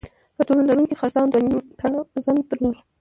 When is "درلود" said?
2.49-2.77